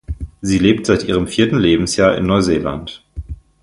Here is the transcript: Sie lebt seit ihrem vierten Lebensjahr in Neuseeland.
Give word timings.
Sie 0.41 0.57
lebt 0.57 0.87
seit 0.87 1.03
ihrem 1.03 1.27
vierten 1.27 1.59
Lebensjahr 1.59 2.17
in 2.17 2.25
Neuseeland. 2.25 3.03